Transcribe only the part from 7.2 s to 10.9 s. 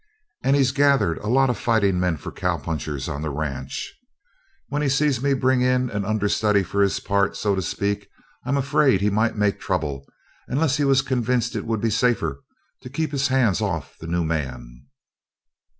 so to speak, I'm afraid he might make trouble unless he